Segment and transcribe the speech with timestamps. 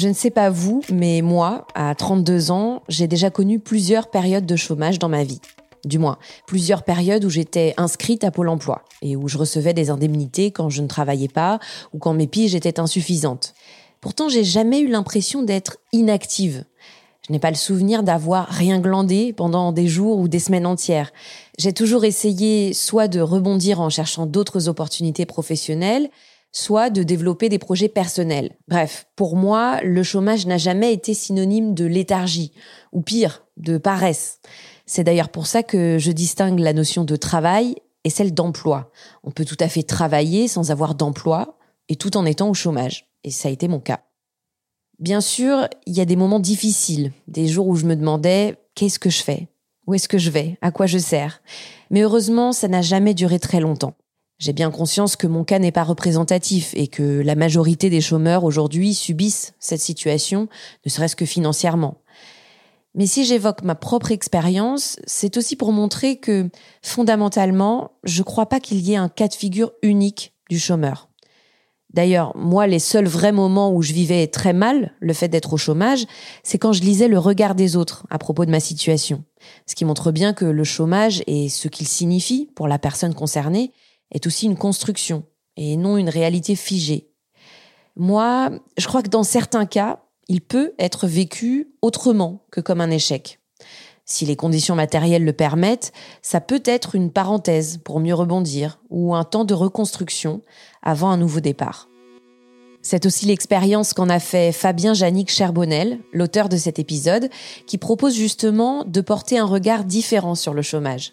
[0.00, 4.46] Je ne sais pas vous, mais moi, à 32 ans, j'ai déjà connu plusieurs périodes
[4.46, 5.42] de chômage dans ma vie.
[5.84, 9.90] Du moins, plusieurs périodes où j'étais inscrite à Pôle emploi et où je recevais des
[9.90, 11.60] indemnités quand je ne travaillais pas
[11.92, 13.52] ou quand mes piges étaient insuffisantes.
[14.00, 16.64] Pourtant, j'ai jamais eu l'impression d'être inactive.
[17.28, 21.12] Je n'ai pas le souvenir d'avoir rien glandé pendant des jours ou des semaines entières.
[21.58, 26.08] J'ai toujours essayé soit de rebondir en cherchant d'autres opportunités professionnelles,
[26.52, 28.56] soit de développer des projets personnels.
[28.68, 32.52] Bref, pour moi, le chômage n'a jamais été synonyme de léthargie,
[32.92, 34.40] ou pire, de paresse.
[34.86, 38.90] C'est d'ailleurs pour ça que je distingue la notion de travail et celle d'emploi.
[39.22, 43.06] On peut tout à fait travailler sans avoir d'emploi et tout en étant au chômage.
[43.22, 44.00] Et ça a été mon cas.
[44.98, 48.98] Bien sûr, il y a des moments difficiles, des jours où je me demandais qu'est-ce
[48.98, 49.48] que je fais?
[49.86, 50.58] Où est-ce que je vais?
[50.60, 51.42] À quoi je sers?
[51.90, 53.94] Mais heureusement, ça n'a jamais duré très longtemps.
[54.40, 58.42] J'ai bien conscience que mon cas n'est pas représentatif et que la majorité des chômeurs
[58.44, 60.48] aujourd'hui subissent cette situation,
[60.86, 61.98] ne serait-ce que financièrement.
[62.94, 66.48] Mais si j'évoque ma propre expérience, c'est aussi pour montrer que,
[66.80, 71.10] fondamentalement, je ne crois pas qu'il y ait un cas de figure unique du chômeur.
[71.92, 75.58] D'ailleurs, moi, les seuls vrais moments où je vivais très mal le fait d'être au
[75.58, 76.06] chômage,
[76.44, 79.22] c'est quand je lisais le regard des autres à propos de ma situation.
[79.66, 83.72] Ce qui montre bien que le chômage et ce qu'il signifie pour la personne concernée
[84.10, 85.24] est aussi une construction
[85.56, 87.10] et non une réalité figée.
[87.96, 92.90] Moi, je crois que dans certains cas, il peut être vécu autrement que comme un
[92.90, 93.40] échec.
[94.04, 99.14] Si les conditions matérielles le permettent, ça peut être une parenthèse pour mieux rebondir ou
[99.14, 100.40] un temps de reconstruction
[100.82, 101.88] avant un nouveau départ.
[102.82, 107.28] C'est aussi l'expérience qu'en a fait Fabien Janik Cherbonnel, l'auteur de cet épisode,
[107.66, 111.12] qui propose justement de porter un regard différent sur le chômage.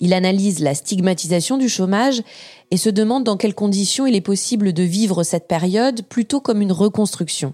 [0.00, 2.22] Il analyse la stigmatisation du chômage
[2.70, 6.62] et se demande dans quelles conditions il est possible de vivre cette période plutôt comme
[6.62, 7.52] une reconstruction.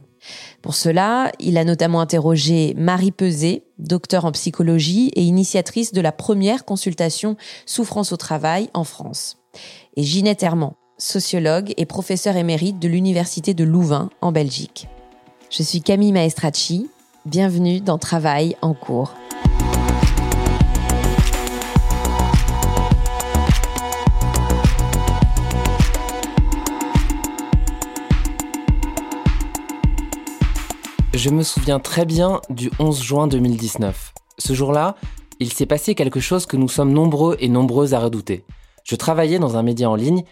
[0.62, 6.12] Pour cela, il a notamment interrogé Marie Peset, docteur en psychologie et initiatrice de la
[6.12, 9.36] première consultation souffrance au travail en France,
[9.96, 14.88] et Ginette Herman, sociologue et professeur émérite de l'Université de Louvain en Belgique.
[15.50, 16.88] Je suis Camille Maestracci,
[17.26, 19.12] bienvenue dans Travail en cours.
[31.24, 34.12] Je me souviens très bien du 11 juin 2019.
[34.36, 34.94] Ce jour-là,
[35.40, 38.44] il s'est passé quelque chose que nous sommes nombreux et nombreuses à redouter.
[38.84, 40.24] Je travaillais dans un média en ligne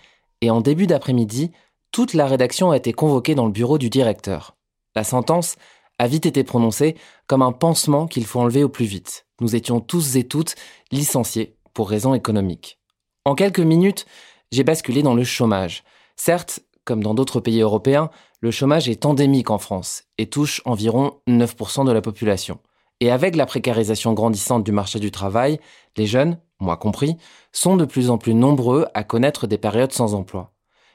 [0.42, 1.50] et en début d'après-midi,
[1.92, 4.54] toute la rédaction a été convoquée dans le bureau du directeur.
[4.94, 5.56] La sentence
[5.98, 6.94] a vite été prononcée
[7.26, 9.24] comme un pansement qu'il faut enlever au plus vite.
[9.40, 10.56] Nous étions tous et toutes
[10.90, 12.78] licenciés pour raisons économiques.
[13.24, 14.04] En quelques minutes,
[14.50, 15.84] j'ai basculé dans le chômage.
[16.16, 21.20] Certes, comme dans d'autres pays européens, le chômage est endémique en France et touche environ
[21.28, 22.58] 9% de la population.
[23.00, 25.58] Et avec la précarisation grandissante du marché du travail,
[25.96, 27.16] les jeunes, moi compris,
[27.52, 30.52] sont de plus en plus nombreux à connaître des périodes sans emploi.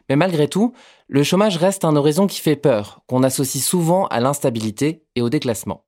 [0.09, 0.73] Mais malgré tout,
[1.07, 5.29] le chômage reste un horizon qui fait peur, qu'on associe souvent à l'instabilité et au
[5.29, 5.85] déclassement.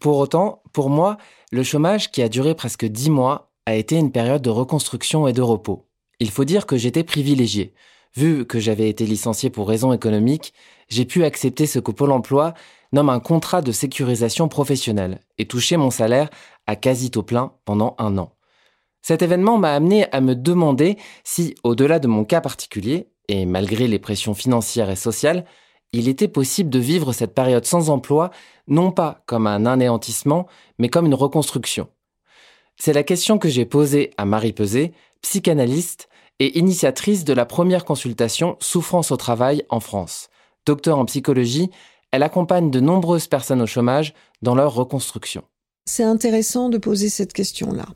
[0.00, 1.18] Pour autant, pour moi,
[1.52, 5.32] le chômage qui a duré presque dix mois a été une période de reconstruction et
[5.32, 5.88] de repos.
[6.20, 7.74] Il faut dire que j'étais privilégié.
[8.16, 10.54] Vu que j'avais été licencié pour raisons économiques,
[10.88, 12.54] j'ai pu accepter ce que Pôle emploi
[12.92, 16.30] nomme un contrat de sécurisation professionnelle et toucher mon salaire
[16.66, 18.32] à quasi taux plein pendant un an.
[19.02, 23.88] Cet événement m'a amené à me demander si, au-delà de mon cas particulier, et malgré
[23.88, 25.44] les pressions financières et sociales,
[25.92, 28.30] il était possible de vivre cette période sans emploi
[28.68, 30.46] non pas comme un anéantissement,
[30.78, 31.88] mais comme une reconstruction.
[32.76, 36.08] C'est la question que j'ai posée à Marie Peset, psychanalyste
[36.40, 40.28] et initiatrice de la première consultation Souffrance au travail en France.
[40.66, 41.70] Docteur en psychologie,
[42.10, 45.42] elle accompagne de nombreuses personnes au chômage dans leur reconstruction.
[45.86, 47.86] C'est intéressant de poser cette question-là,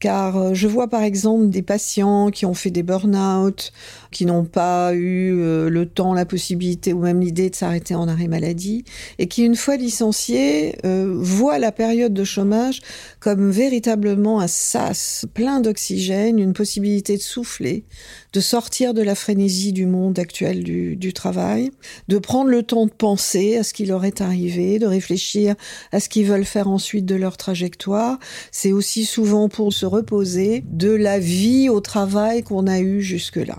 [0.00, 3.72] car euh, je vois par exemple des patients qui ont fait des burn-out,
[4.10, 8.08] qui n'ont pas eu euh, le temps, la possibilité ou même l'idée de s'arrêter en
[8.08, 8.84] arrêt maladie,
[9.18, 12.80] et qui une fois licenciés euh, voient la période de chômage
[13.20, 17.84] comme véritablement un sas, plein d'oxygène, une possibilité de souffler,
[18.32, 21.70] de sortir de la frénésie du monde actuel du, du travail,
[22.08, 25.54] de prendre le temps de penser à ce qui leur est arrivé, de réfléchir
[25.92, 28.18] à ce qu'ils veulent faire ensuite de leur trajectoire.
[28.50, 33.58] C'est aussi souvent pour se reposer de la vie au travail qu'on a eu jusque-là.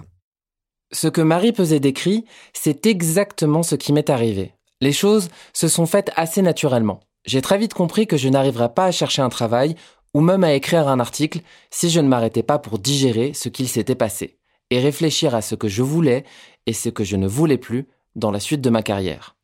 [0.92, 4.54] Ce que Marie Peset décrit, c'est exactement ce qui m'est arrivé.
[4.81, 7.00] Les choses se sont faites assez naturellement.
[7.25, 9.75] J'ai très vite compris que je n'arriverais pas à chercher un travail
[10.13, 13.69] ou même à écrire un article si je ne m'arrêtais pas pour digérer ce qu'il
[13.69, 14.39] s'était passé
[14.72, 16.24] et réfléchir à ce que je voulais
[16.66, 19.36] et ce que je ne voulais plus dans la suite de ma carrière.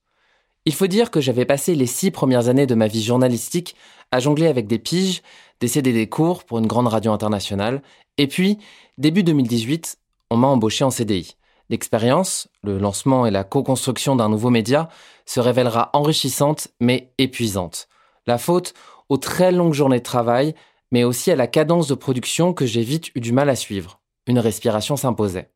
[0.67, 3.77] Il faut dire que j'avais passé les six premières années de ma vie journalistique
[4.11, 5.21] à jongler avec des piges,
[5.61, 7.81] décéder des cours pour une grande radio internationale,
[8.17, 8.57] et puis,
[8.97, 9.97] début 2018,
[10.29, 11.37] on m'a embauché en CDI.
[11.69, 14.89] L'expérience, le lancement et la co-construction d'un nouveau média
[15.25, 17.87] se révélera enrichissante mais épuisante.
[18.25, 18.73] La faute
[19.07, 20.53] aux très longues journées de travail,
[20.91, 24.01] mais aussi à la cadence de production que j'ai vite eu du mal à suivre.
[24.27, 25.49] Une respiration s'imposait.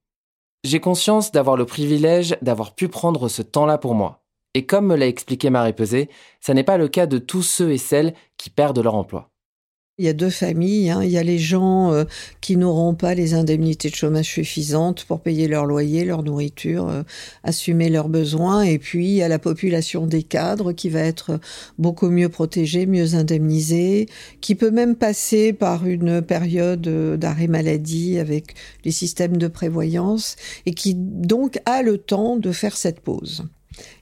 [0.63, 4.20] J'ai conscience d'avoir le privilège d'avoir pu prendre ce temps-là pour moi.
[4.53, 6.09] Et comme me l'a expliqué Marie Pesé,
[6.41, 9.31] ça n'est pas le cas de tous ceux et celles qui perdent leur emploi.
[9.97, 10.89] Il y a deux familles.
[10.89, 11.03] Hein.
[11.03, 12.05] Il y a les gens euh,
[12.41, 17.03] qui n'auront pas les indemnités de chômage suffisantes pour payer leur loyer, leur nourriture, euh,
[17.43, 18.63] assumer leurs besoins.
[18.63, 21.39] Et puis, il y a la population des cadres qui va être
[21.77, 24.07] beaucoup mieux protégée, mieux indemnisée,
[24.39, 30.35] qui peut même passer par une période euh, d'arrêt maladie avec les systèmes de prévoyance
[30.65, 33.45] et qui donc a le temps de faire cette pause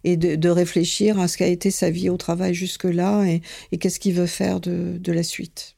[0.03, 4.13] et de, réfléchir à ce qu'a été sa vie au travail jusque-là et, qu'est-ce qu'il
[4.13, 5.75] veut faire de la suite.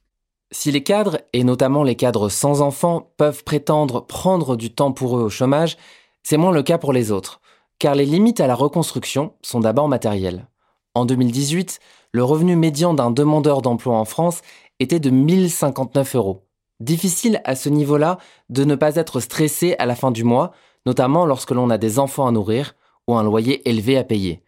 [0.53, 5.17] Si les cadres, et notamment les cadres sans enfants, peuvent prétendre prendre du temps pour
[5.17, 5.77] eux au chômage,
[6.23, 7.39] c'est moins le cas pour les autres,
[7.79, 10.47] car les limites à la reconstruction sont d'abord matérielles.
[10.93, 11.79] En 2018,
[12.11, 14.41] le revenu médian d'un demandeur d'emploi en France
[14.81, 16.45] était de 1059 euros.
[16.81, 18.17] Difficile à ce niveau-là
[18.49, 20.51] de ne pas être stressé à la fin du mois,
[20.85, 22.75] notamment lorsque l'on a des enfants à nourrir
[23.11, 24.41] ou un loyer élevé à payer.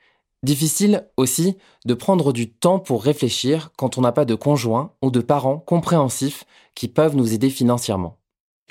[0.43, 1.55] Difficile aussi
[1.85, 5.57] de prendre du temps pour réfléchir quand on n'a pas de conjoint ou de parents
[5.57, 8.17] compréhensifs qui peuvent nous aider financièrement.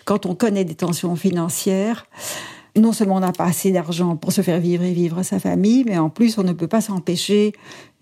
[0.04, 2.06] Quand on connaît des tensions financières,
[2.76, 5.84] non seulement on n'a pas assez d'argent pour se faire vivre et vivre sa famille,
[5.84, 7.52] mais en plus on ne peut pas s'empêcher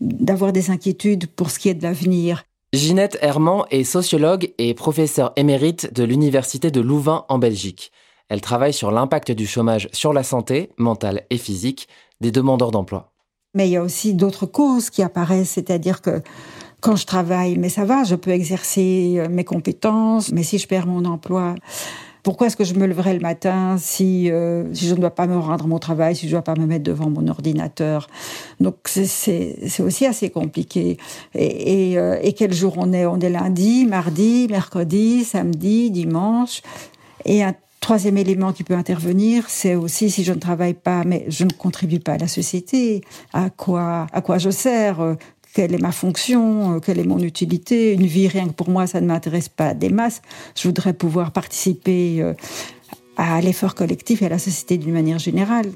[0.00, 2.44] d'avoir des inquiétudes pour ce qui est de l'avenir.
[2.72, 7.90] Ginette Herman est sociologue et professeure émérite de l'Université de Louvain en Belgique.
[8.30, 11.88] Elle travaille sur l'impact du chômage sur la santé, mentale et physique,
[12.20, 13.12] des demandeurs d'emploi.
[13.54, 16.22] Mais il y a aussi d'autres causes qui apparaissent, c'est-à-dire que
[16.80, 20.68] quand je travaille, mais ça va, je peux exercer euh, mes compétences, mais si je
[20.68, 21.56] perds mon emploi,
[22.22, 25.26] pourquoi est-ce que je me leverai le matin si, euh, si je ne dois pas
[25.26, 28.06] me rendre à mon travail, si je ne dois pas me mettre devant mon ordinateur?
[28.60, 30.98] Donc c'est aussi assez compliqué.
[31.34, 33.06] Euh, et, quel jour on est?
[33.06, 36.62] On est lundi, mardi, mercredi, samedi, dimanche.
[37.80, 41.50] Troisième élément qui peut intervenir, c'est aussi si je ne travaille pas, mais je ne
[41.50, 45.14] contribue pas à la société, à quoi, à quoi je sers, euh,
[45.54, 47.94] quelle est ma fonction, euh, quelle est mon utilité.
[47.94, 50.20] Une vie rien que pour moi, ça ne m'intéresse pas des masses.
[50.54, 52.34] Je voudrais pouvoir participer euh,
[53.16, 55.66] à l'effort collectif et à la société d'une manière générale.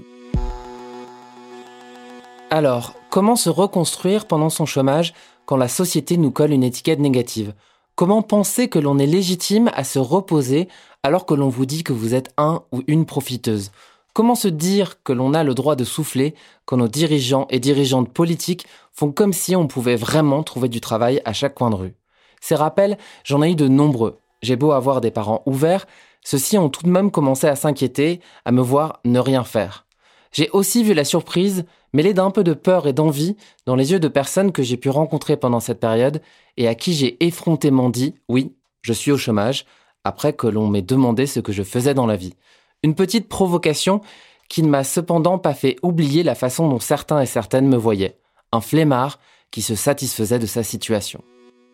[2.51, 5.15] Alors, comment se reconstruire pendant son chômage
[5.47, 7.55] quand la société nous colle une étiquette négative?
[7.97, 10.69] Comment penser que l'on est légitime à se reposer
[11.05, 13.71] alors que l'on vous dit que vous êtes un ou une profiteuse
[14.15, 16.35] Comment se dire que l'on a le droit de souffler
[16.65, 21.21] quand nos dirigeants et dirigeantes politiques font comme si on pouvait vraiment trouver du travail
[21.25, 21.95] à chaque coin de rue?
[22.41, 24.19] Ces rappels, j'en ai eu de nombreux.
[24.43, 25.87] J'ai beau avoir des parents ouverts,
[26.25, 29.87] ceux-ci ont tout de même commencé à s'inquiéter, à me voir ne rien faire.
[30.33, 34.01] J'ai aussi vu la surprise, mêlée d'un peu de peur et d'envie, dans les yeux
[34.01, 36.23] de personnes que j'ai pu rencontrer pendant cette période
[36.57, 39.67] et à qui j'ai effrontément dit oui, je suis au chômage,
[40.05, 42.35] après que l'on m'ait demandé ce que je faisais dans la vie.
[42.83, 44.01] Une petite provocation
[44.49, 48.19] qui ne m'a cependant pas fait oublier la façon dont certains et certaines me voyaient.
[48.53, 49.19] Un flemmard
[49.51, 51.23] qui se satisfaisait de sa situation.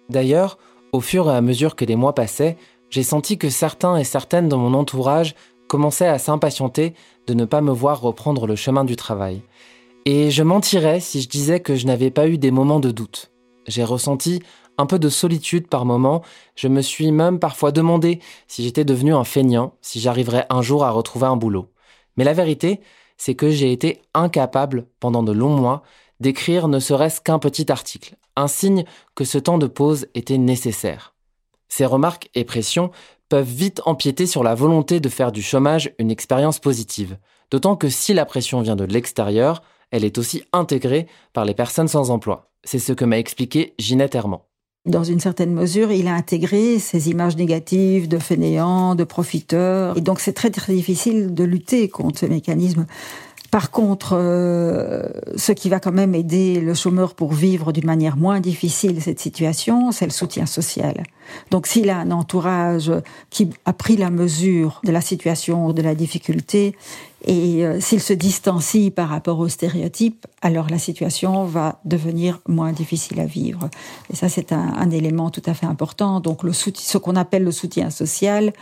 [0.09, 0.59] D'ailleurs,
[0.93, 2.57] au fur et à mesure que les mois passaient,
[2.91, 5.35] j'ai senti que certains et certaines dans mon entourage
[5.69, 6.95] commençaient à s'impatienter
[7.27, 9.43] de ne pas me voir reprendre le chemin du travail.
[10.05, 13.31] Et je mentirais si je disais que je n'avais pas eu des moments de doute.
[13.67, 14.43] J'ai ressenti
[14.79, 16.23] un peu de solitude par moment.
[16.57, 20.85] Je me suis même parfois demandé si j'étais devenu un feignant, si j'arriverais un jour
[20.85, 21.69] à retrouver un boulot.
[22.17, 22.81] Mais la vérité,
[23.17, 25.83] c'est que j'ai été incapable, pendant de longs mois,
[26.21, 28.85] d'écrire ne serait-ce qu'un petit article, un signe
[29.15, 31.15] que ce temps de pause était nécessaire.
[31.69, 32.91] Ces remarques et pressions
[33.29, 37.17] peuvent vite empiéter sur la volonté de faire du chômage une expérience positive,
[37.51, 41.89] d'autant que si la pression vient de l'extérieur, elle est aussi intégrée par les personnes
[41.89, 42.51] sans emploi.
[42.65, 44.41] C'est ce que m'a expliqué Ginette Herman.
[44.87, 49.99] Dans une certaine mesure, il a intégré ces images négatives de fainéants, de profiteurs.
[49.99, 52.87] Et donc c'est très très difficile de lutter contre ce mécanisme.
[53.51, 58.17] Par contre, euh, ce qui va quand même aider le chômeur pour vivre d'une manière
[58.17, 61.03] moins difficile cette situation, c'est le soutien social.
[61.51, 62.93] Donc s'il a un entourage
[63.29, 66.77] qui a pris la mesure de la situation, de la difficulté,
[67.27, 72.73] et euh, s'il se distancie par rapport aux stéréotypes, alors la situation va devenir moins
[72.73, 73.69] difficile à vivre.
[74.11, 76.21] Et ça, c'est un, un, élément tout à fait important.
[76.21, 78.53] Donc, le soutien, ce qu'on appelle le soutien social,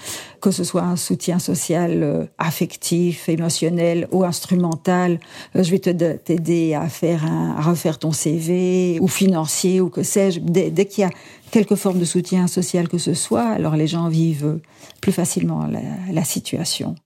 [0.41, 5.21] que ce soit un soutien social euh, affectif, émotionnel ou instrumental,
[5.55, 10.03] euh, je vais t'aider à faire un, à refaire ton CV ou financier ou que
[10.03, 10.41] sais-je.
[10.41, 11.11] Dès, dès qu'il y a
[11.53, 14.59] quelque forme de soutien social que ce soit, alors les gens vivent
[15.01, 15.81] plus facilement la,
[16.13, 16.97] la situation.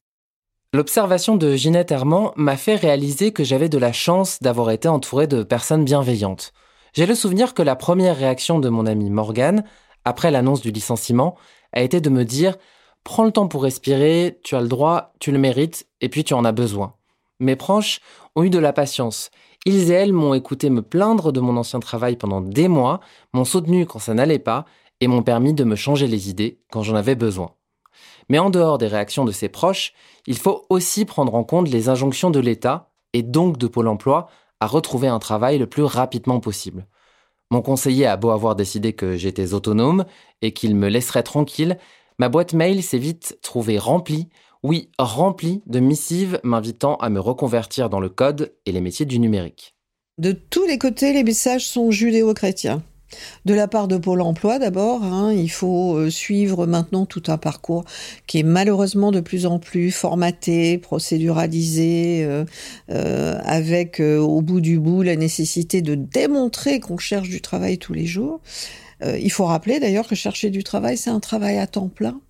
[0.74, 5.26] L'observation de Ginette Herman m'a fait réaliser que j'avais de la chance d'avoir été entouré
[5.26, 6.54] de personnes bienveillantes.
[6.94, 9.64] J'ai le souvenir que la première réaction de mon ami Morgan,
[10.06, 11.36] après l'annonce du licenciement,
[11.74, 12.56] a été de me dire
[13.04, 16.32] Prends le temps pour respirer, tu as le droit, tu le mérites, et puis tu
[16.32, 16.94] en as besoin.
[17.38, 18.00] Mes proches
[18.34, 19.30] ont eu de la patience.
[19.66, 23.00] Ils et elles m'ont écouté me plaindre de mon ancien travail pendant des mois,
[23.34, 24.64] m'ont soutenu quand ça n'allait pas,
[25.02, 27.52] et m'ont permis de me changer les idées quand j'en avais besoin.
[28.28, 29.92] Mais en dehors des réactions de ses proches,
[30.26, 34.28] il faut aussi prendre en compte les injonctions de l'État, et donc de Pôle Emploi,
[34.60, 36.86] à retrouver un travail le plus rapidement possible.
[37.50, 40.06] Mon conseiller a beau avoir décidé que j'étais autonome
[40.40, 41.76] et qu'il me laisserait tranquille,
[42.18, 44.28] ma boîte mail s'est vite trouvée remplie,
[44.62, 49.18] oui, remplie de missives m'invitant à me reconvertir dans le code et les métiers du
[49.18, 49.74] numérique.
[50.18, 52.82] De tous les côtés, les messages sont judéo-chrétiens.
[53.44, 57.38] De la part de Pôle Emploi d'abord, hein, il faut euh, suivre maintenant tout un
[57.38, 57.84] parcours
[58.26, 62.44] qui est malheureusement de plus en plus formaté, procéduralisé, euh,
[62.90, 67.92] euh, avec au bout du bout la nécessité de démontrer qu'on cherche du travail tous
[67.92, 68.40] les jours.
[69.04, 72.20] il faut rappeler d'ailleurs que chercher du travail, c'est un travail à temps plein.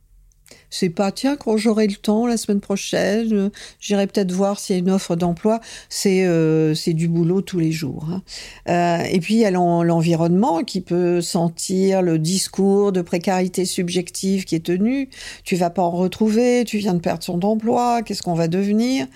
[0.73, 4.75] C'est pas, tiens, quand j'aurai le temps la semaine prochaine, euh, j'irai peut-être voir s'il
[4.75, 5.61] y a une offre d'emploi.
[5.91, 8.07] C'est euh, du boulot tous les jours.
[8.11, 8.23] Hein.
[8.71, 14.45] Euh, et puis il y a l'environnement qui peut sentir le discours de précarité subjective
[14.45, 15.11] qui est tenu.
[15.45, 19.07] Tu vas pas en retrouver, tu viens de perdre son emploi, qu'est-ce qu'on va devenir?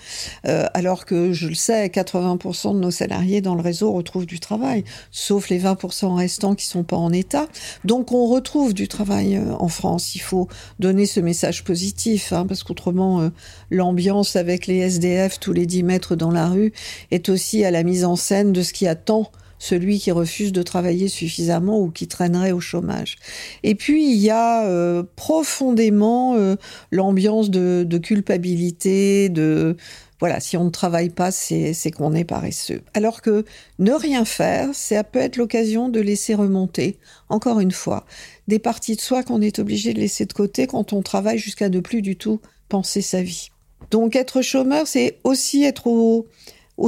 [0.43, 4.83] Alors que je le sais, 80% de nos salariés dans le réseau retrouvent du travail,
[5.11, 7.47] sauf les 20% restants qui sont pas en état.
[7.83, 10.15] Donc on retrouve du travail en France.
[10.15, 10.47] Il faut
[10.79, 13.29] donner ce message positif, hein, parce qu'autrement, euh,
[13.71, 16.73] l'ambiance avec les SDF tous les 10 mètres dans la rue
[17.11, 20.61] est aussi à la mise en scène de ce qui attend celui qui refuse de
[20.61, 23.17] travailler suffisamment ou qui traînerait au chômage.
[23.63, 26.55] Et puis il y a euh, profondément euh,
[26.91, 29.75] l'ambiance de, de, culpabilité, de
[30.19, 32.81] voilà, si on ne travaille pas, c'est qu'on est paresseux.
[32.95, 33.45] Alors que
[33.77, 36.97] ne rien faire, ça peut être l'occasion de laisser remonter,
[37.29, 38.05] encore une fois,
[38.47, 41.69] des parties de soi qu'on est obligé de laisser de côté quand on travaille jusqu'à
[41.69, 42.39] ne plus du tout
[42.69, 43.49] penser sa vie.
[43.91, 46.27] Donc être chômeur, c'est aussi être au,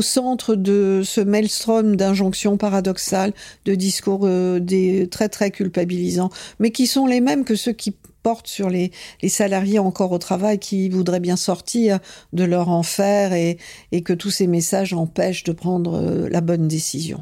[0.02, 3.34] centre de ce maelstrom d'injonctions paradoxales,
[3.66, 4.60] de discours euh,
[5.10, 8.92] très très culpabilisants, mais qui sont les mêmes que ceux qui porte sur les,
[9.28, 12.00] salariés encore au travail qui voudraient bien sortir
[12.34, 13.58] de leur enfer et,
[13.92, 17.22] et que tous ces messages empêchent de prendre euh, la bonne décision.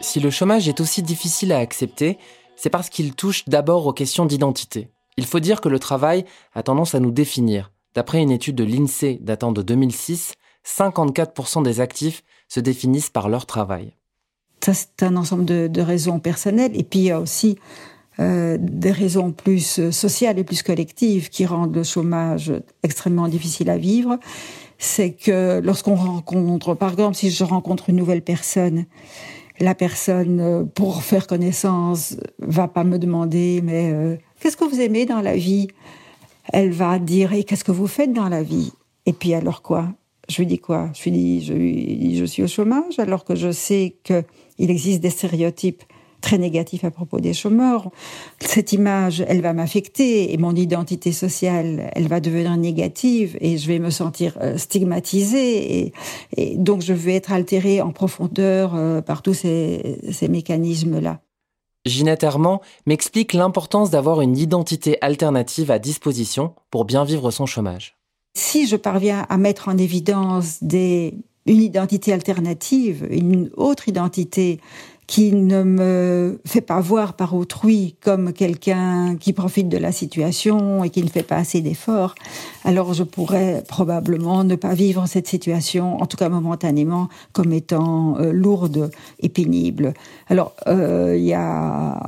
[0.00, 2.18] Si le chômage est aussi difficile à accepter,
[2.56, 4.88] c'est parce qu'il touche d'abord aux questions d'identité.
[5.16, 7.72] Il faut dire que le travail a tendance à nous définir.
[7.94, 10.34] D'après une étude de l'INSEE datant de 2006,
[10.66, 13.94] 54% des actifs se définissent par leur travail.
[14.60, 16.72] C'est un ensemble de, raisons personnelles.
[16.74, 17.58] Et puis, il y a aussi
[18.20, 23.76] euh, des raisons plus sociales et plus collectives qui rendent le chômage extrêmement difficile à
[23.76, 24.18] vivre.
[24.84, 28.86] C'est que lorsqu'on rencontre, par exemple, si je rencontre une nouvelle personne,
[29.60, 34.80] la personne, euh, pour faire connaissance, va pas me demander, mais euh, qu'est-ce que vous
[34.80, 35.68] aimez dans la vie?
[36.52, 38.72] Elle va dire, et qu'est-ce que vous faites dans la vie?
[39.06, 39.86] Et puis alors quoi?
[40.28, 40.90] Je lui dis quoi?
[40.94, 44.24] Je lui dis, je, je suis au chômage, alors que je sais qu'il
[44.58, 45.84] existe des stéréotypes
[46.22, 47.90] très négatifs à propos des chômeurs.
[48.40, 53.66] Cette image, elle va m'affecter et mon identité sociale, elle va devenir négative et je
[53.66, 55.92] vais me sentir euh, stigmatisée et,
[56.36, 61.20] et donc je vais être altérée en profondeur euh, par tous ces, ces mécanismes-là.
[61.84, 67.96] Ginette Herman m'explique l'importance d'avoir une identité alternative à disposition pour bien vivre son chômage.
[68.34, 71.14] Si je parviens à mettre en évidence des,
[71.46, 74.60] une identité alternative, une autre identité
[75.06, 80.84] qui ne me fait pas voir par autrui comme quelqu'un qui profite de la situation
[80.84, 82.14] et qui ne fait pas assez d'efforts,
[82.64, 88.16] alors je pourrais probablement ne pas vivre cette situation, en tout cas momentanément, comme étant
[88.18, 88.90] euh, lourde
[89.20, 89.92] et pénible.
[90.28, 92.00] Alors, euh, il y a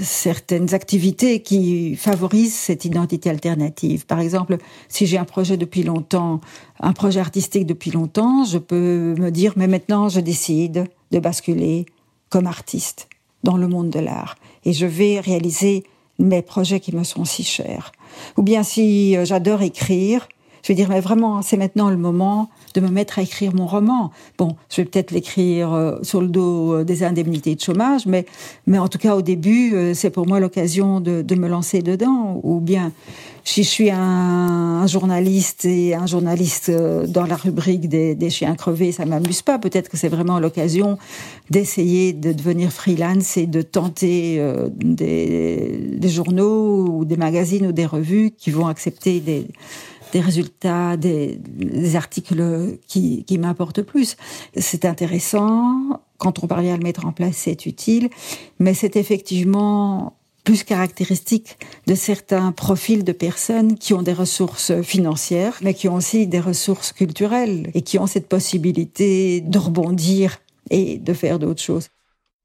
[0.00, 4.06] certaines activités qui favorisent cette identité alternative.
[4.06, 4.56] Par exemple,
[4.88, 6.40] si j'ai un projet depuis longtemps,
[6.80, 11.86] un projet artistique depuis longtemps, je peux me dire, mais maintenant je décide de basculer
[12.32, 13.08] comme artiste
[13.44, 15.84] dans le monde de l'art et je vais réaliser
[16.18, 17.92] mes projets qui me sont si chers.
[18.38, 20.26] Ou bien si euh, j'adore écrire,
[20.62, 23.66] je vais dire mais vraiment c'est maintenant le moment de me mettre à écrire mon
[23.66, 24.10] roman.
[24.38, 28.26] Bon, je vais peut-être l'écrire euh, sur le dos euh, des indemnités de chômage, mais
[28.66, 32.40] mais en tout cas au début c'est pour moi l'occasion de, de me lancer dedans.
[32.42, 32.92] Ou bien
[33.44, 38.30] si je suis un, un, journaliste et un journaliste euh, dans la rubrique des, des
[38.30, 39.58] chiens crevés, ça m'amuse pas.
[39.58, 40.96] Peut-être que c'est vraiment l'occasion
[41.50, 47.72] d'essayer de devenir freelance et de tenter euh, des, des, journaux ou des magazines ou
[47.72, 49.46] des revues qui vont accepter des,
[50.12, 51.40] des résultats, des,
[51.96, 54.16] articles qui, qui m'apportent plus.
[54.56, 56.00] C'est intéressant.
[56.18, 58.08] Quand on parvient à le mettre en place, c'est utile.
[58.60, 65.58] Mais c'est effectivement plus caractéristique de certains profils de personnes qui ont des ressources financières,
[65.62, 70.38] mais qui ont aussi des ressources culturelles et qui ont cette possibilité de rebondir
[70.70, 71.88] et de faire d'autres choses.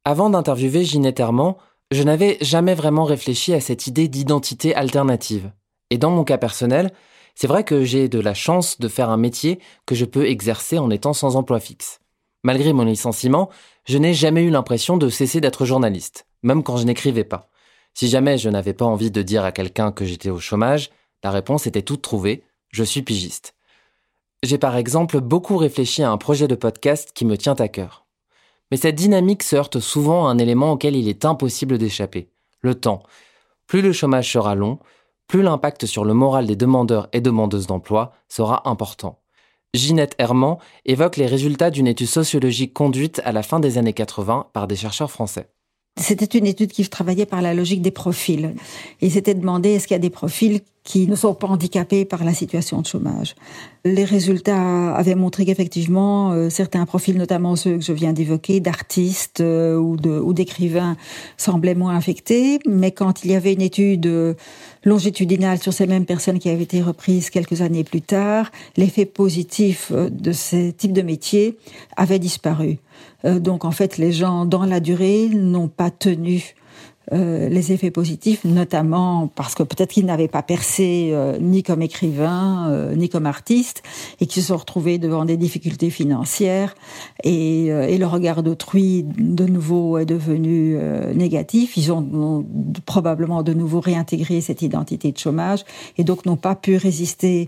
[0.05, 1.55] Avant d'interviewer Ginette Herman,
[1.91, 5.51] je n'avais jamais vraiment réfléchi à cette idée d'identité alternative.
[5.89, 6.91] Et dans mon cas personnel,
[7.39, 10.79] c'est vrai que j'ai de la chance de faire un métier que je peux exercer
[10.79, 11.99] en étant sans emploi fixe.
[12.41, 13.51] Malgré mon licenciement,
[13.85, 17.51] je n'ai jamais eu l'impression de cesser d'être journaliste, même quand je n'écrivais pas.
[17.93, 20.89] Si jamais je n'avais pas envie de dire à quelqu'un que j'étais au chômage,
[21.23, 23.53] la réponse était toute trouvée, je suis pigiste.
[24.41, 28.07] J'ai par exemple beaucoup réfléchi à un projet de podcast qui me tient à cœur.
[28.71, 32.73] Mais cette dynamique se heurte souvent à un élément auquel il est impossible d'échapper, le
[32.73, 33.03] temps.
[33.67, 34.79] Plus le chômage sera long,
[35.27, 39.19] plus l'impact sur le moral des demandeurs et demandeuses d'emploi sera important.
[39.73, 44.47] Ginette Herman évoque les résultats d'une étude sociologique conduite à la fin des années 80
[44.53, 45.49] par des chercheurs français.
[45.99, 48.53] C'était une étude qui travaillait par la logique des profils.
[49.01, 52.23] Et s'était demandé est-ce qu'il y a des profils qui ne sont pas handicapés par
[52.23, 53.35] la situation de chômage?
[53.83, 59.41] Les résultats avaient montré qu'effectivement, euh, certains profils, notamment ceux que je viens d'évoquer, d'artistes
[59.41, 60.97] euh, ou, d'écrivains,
[61.35, 62.59] semblaient moins affectés.
[62.67, 64.35] Mais quand il y avait une étude euh,
[64.85, 69.91] longitudinale sur ces mêmes personnes qui avait été reprise quelques années plus tard, l'effet positif
[69.91, 71.57] de ces types de métiers
[71.97, 72.77] avait disparu.
[73.25, 76.55] Euh, donc en fait, les gens dans la durée n'ont pas tenu
[77.13, 81.81] euh, les effets positifs, notamment parce que peut-être qu'ils n'avaient pas percé euh, ni comme
[81.81, 83.81] écrivain euh, ni comme artiste
[84.19, 86.75] et qu'ils se sont retrouvés devant des difficultés financières
[87.23, 91.77] et, euh, et le regard d'autrui de nouveau est devenu euh, négatif.
[91.77, 92.45] Ils ont, ont,
[92.85, 95.63] probablement de nouveau réintégré cette identité de chômage
[95.97, 97.47] et donc n'ont pas pu résister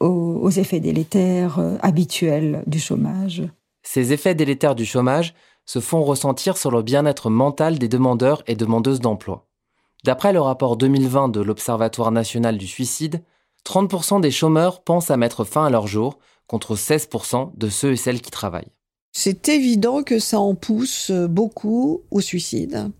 [0.00, 0.06] aux,
[0.42, 3.42] aux effets délétères habituels du chômage.
[3.90, 5.32] Ces effets délétères du chômage
[5.64, 9.46] se font ressentir sur le bien-être mental des demandeurs et demandeuses d'emploi.
[10.04, 13.24] D'après le rapport 2020 de l'Observatoire national du suicide,
[13.64, 17.96] 30% des chômeurs pensent à mettre fin à leur jour, contre 16% de ceux et
[17.96, 18.74] celles qui travaillent.
[19.12, 22.90] C'est évident que ça en pousse beaucoup au suicide,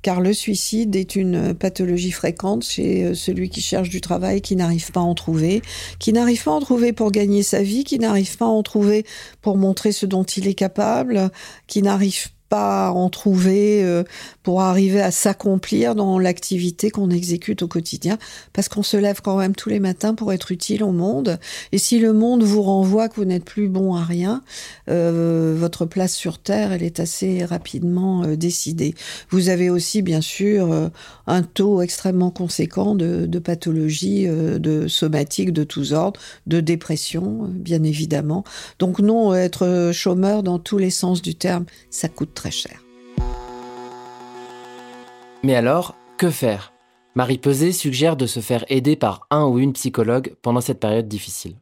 [0.00, 4.90] car le suicide est une pathologie fréquente chez celui qui cherche du travail, qui n'arrive
[4.90, 5.60] pas à en trouver,
[5.98, 8.62] qui n'arrive pas à en trouver pour gagner sa vie, qui n'arrive pas à en
[8.62, 9.04] trouver
[9.42, 11.30] pour montrer ce dont il est capable,
[11.66, 14.04] qui n'arrive pas en trouver euh,
[14.46, 18.16] pour arriver à s'accomplir dans l'activité qu'on exécute au quotidien,
[18.52, 21.40] parce qu'on se lève quand même tous les matins pour être utile au monde.
[21.72, 24.44] Et si le monde vous renvoie que vous n'êtes plus bon à rien,
[24.88, 28.94] euh, votre place sur Terre, elle est assez rapidement euh, décidée.
[29.30, 30.90] Vous avez aussi, bien sûr, euh,
[31.26, 37.50] un taux extrêmement conséquent de, de pathologies euh, de somatiques de tous ordres, de dépression,
[37.52, 38.44] bien évidemment.
[38.78, 42.85] Donc non, être chômeur dans tous les sens du terme, ça coûte très cher.
[45.46, 46.72] Mais alors, que faire?
[47.14, 51.06] Marie Peset suggère de se faire aider par un ou une psychologue pendant cette période
[51.06, 51.54] difficile.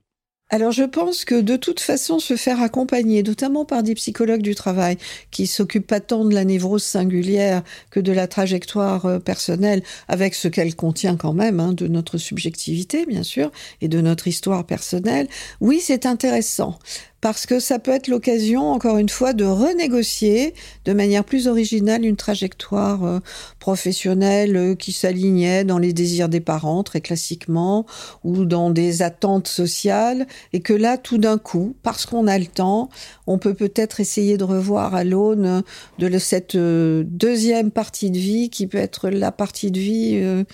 [0.49, 4.55] Alors je pense que de toute façon se faire accompagner, notamment par des psychologues du
[4.55, 4.97] travail
[5.31, 10.35] qui s'occupent pas tant de la névrose singulière que de la trajectoire euh, personnelle, avec
[10.35, 13.51] ce qu'elle contient quand même hein, de notre subjectivité bien sûr
[13.83, 15.29] et de notre histoire personnelle,
[15.61, 16.79] oui c'est intéressant
[17.25, 20.53] parce que ça peut être l'occasion, encore une fois, de renégocier
[20.85, 23.21] de manière plus originale une trajectoire euh,
[23.61, 27.87] professionnelle euh, qui s'alignait dans les désirs des parents, très classiquement,
[28.25, 32.45] ou dans des attentes sociales, et que là, tout d'un coup, parce qu'on a le
[32.45, 32.91] temps,
[33.27, 35.63] on peut peut-être essayer de revoir à l'aune
[35.99, 40.45] de cette euh, deuxième partie de vie qui peut être la partie de vie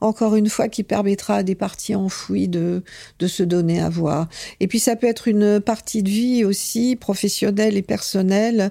[0.00, 2.82] encore une fois, qui permettra à des parties enfouies de,
[3.18, 4.28] de se donner à voir.
[4.60, 8.70] Et puis ça peut être une partie de vie aussi professionnelle et personnelle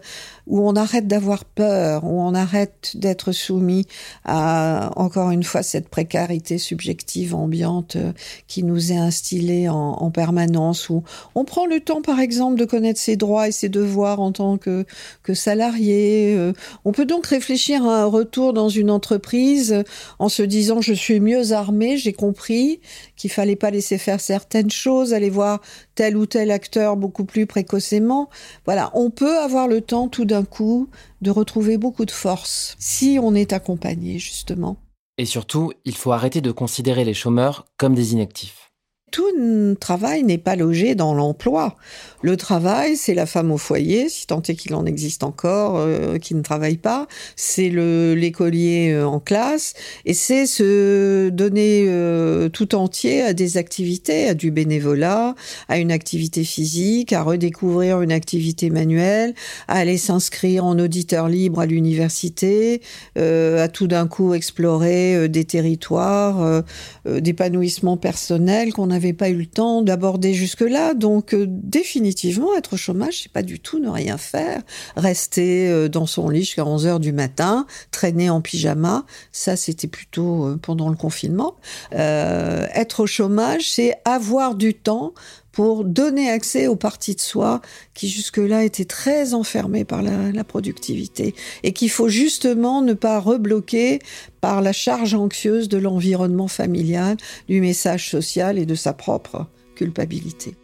[0.49, 3.85] où on arrête d'avoir peur, où on arrête d'être soumis
[4.25, 8.11] à, encore une fois, cette précarité subjective ambiante euh,
[8.47, 11.03] qui nous est instillée en, en permanence, où
[11.35, 14.57] on prend le temps, par exemple, de connaître ses droits et ses devoirs en tant
[14.57, 14.85] que,
[15.21, 16.35] que salarié.
[16.35, 16.53] Euh.
[16.83, 19.83] On peut donc réfléchir à un retour dans une entreprise
[20.17, 22.81] en se disant je suis mieux armé, j'ai compris
[23.15, 25.61] qu'il fallait pas laisser faire certaines choses, aller voir
[25.95, 28.29] tel ou tel acteur beaucoup plus précocement.
[28.65, 30.89] Voilà, on peut avoir le temps tout d'un coup
[31.21, 34.77] de retrouver beaucoup de force si on est accompagné justement.
[35.17, 38.68] Et surtout, il faut arrêter de considérer les chômeurs comme des inactifs
[39.11, 41.75] tout travail n'est pas logé dans l'emploi.
[42.21, 46.17] Le travail, c'est la femme au foyer, si tant est qu'il en existe encore, euh,
[46.17, 47.07] qui ne travaille pas.
[47.37, 49.73] C'est l'écolier euh, en classe,
[50.05, 55.35] et c'est se donner euh, tout entier à des activités, à du bénévolat,
[55.69, 59.33] à une activité physique, à redécouvrir une activité manuelle,
[59.69, 62.81] à aller s'inscrire en auditeur libre à l'université,
[63.15, 66.63] à tout d'un coup explorer des territoires
[67.05, 70.93] d'épanouissement personnel qu'on a pas eu le temps d'aborder jusque-là.
[70.93, 74.61] Donc, euh, définitivement, être au chômage, c'est pas du tout ne rien faire.
[74.95, 79.87] Rester euh, dans son lit jusqu'à 11 heures du matin, traîner en pyjama, ça, c'était
[79.87, 81.55] plutôt euh, pendant le confinement.
[81.91, 85.13] être au chômage, c'est avoir du temps
[85.51, 87.61] pour donner accès aux parties de soi
[87.93, 93.99] qui jusque-là étaient très enfermées par la, productivité et qu'il faut justement ne pas rebloquer
[94.41, 100.55] par la charge anxieuse de l'environnement familial, du message social et de sa propre culpabilité.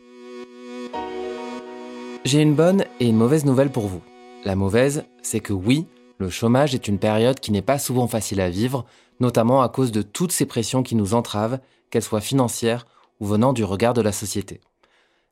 [2.23, 4.01] J'ai une bonne et une mauvaise nouvelle pour vous.
[4.45, 5.85] La mauvaise, c'est que oui,
[6.17, 8.85] le chômage est une période qui n'est pas souvent facile à vivre,
[9.19, 12.87] notamment à cause de toutes ces pressions qui nous entravent, qu'elles soient financières
[13.19, 14.61] ou venant du regard de la société.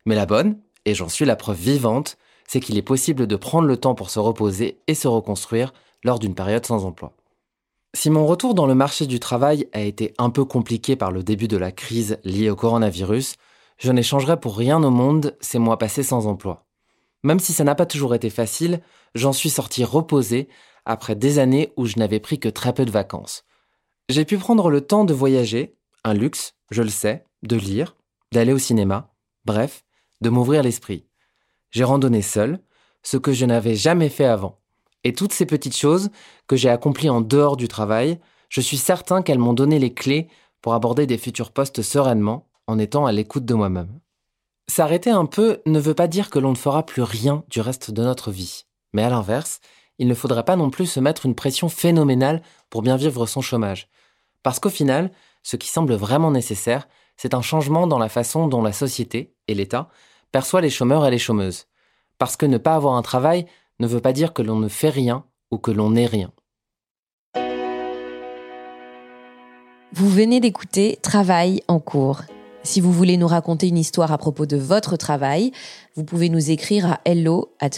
[0.05, 3.67] Mais la bonne, et j'en suis la preuve vivante, c'est qu'il est possible de prendre
[3.67, 7.13] le temps pour se reposer et se reconstruire lors d'une période sans emploi.
[7.95, 11.23] Si mon retour dans le marché du travail a été un peu compliqué par le
[11.23, 13.35] début de la crise liée au coronavirus,
[13.77, 16.65] je n'échangerai pour rien au monde ces mois passés sans emploi.
[17.23, 18.81] Même si ça n'a pas toujours été facile,
[19.15, 20.49] j'en suis sorti reposé
[20.85, 23.43] après des années où je n'avais pris que très peu de vacances.
[24.09, 27.95] J'ai pu prendre le temps de voyager, un luxe, je le sais, de lire,
[28.33, 29.13] d'aller au cinéma,
[29.45, 29.85] bref,
[30.23, 31.05] de m'ouvrir l'esprit.
[31.69, 32.59] J'ai randonné seul,
[33.03, 34.59] ce que je n'avais jamais fait avant.
[35.03, 36.09] Et toutes ces petites choses
[36.47, 40.27] que j'ai accomplies en dehors du travail, je suis certain qu'elles m'ont donné les clés
[40.61, 43.99] pour aborder des futurs postes sereinement en étant à l'écoute de moi-même.
[44.67, 47.91] S'arrêter un peu ne veut pas dire que l'on ne fera plus rien du reste
[47.91, 48.63] de notre vie.
[48.93, 49.59] Mais à l'inverse,
[49.99, 53.41] il ne faudrait pas non plus se mettre une pression phénoménale pour bien vivre son
[53.41, 53.89] chômage.
[54.41, 58.61] Parce qu'au final, ce qui semble vraiment nécessaire, c'est un changement dans la façon dont
[58.61, 59.89] la société et l'État
[60.33, 61.67] perçoit les chômeurs et les chômeuses.
[62.17, 63.45] Parce que ne pas avoir un travail
[63.79, 66.31] ne veut pas dire que l'on ne fait rien ou que l'on n'est rien.
[69.93, 72.23] Vous venez d'écouter Travail en cours.
[72.63, 75.51] Si vous voulez nous raconter une histoire à propos de votre travail,
[75.95, 77.69] vous pouvez nous écrire à hello at.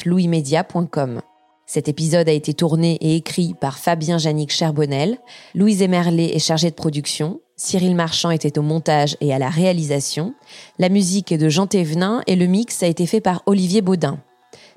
[1.65, 5.17] Cet épisode a été tourné et écrit par Fabien Janik Cherbonnel.
[5.55, 7.41] Louise Emerlet est chargée de production.
[7.57, 10.33] Cyril Marchand était au montage et à la réalisation.
[10.77, 14.19] La musique est de Jean Thévenin et le mix a été fait par Olivier Baudin.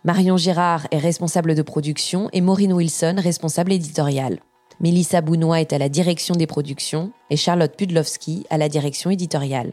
[0.05, 4.39] Marion Girard est responsable de production et Maureen Wilson responsable éditoriale.
[4.81, 9.73] Mélissa Bounois est à la direction des productions et Charlotte Pudlowski à la direction éditoriale.